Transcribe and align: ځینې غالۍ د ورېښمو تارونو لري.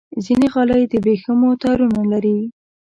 ځینې 0.25 0.47
غالۍ 0.53 0.83
د 0.87 0.93
ورېښمو 1.03 1.49
تارونو 1.63 2.01
لري. 2.11 2.39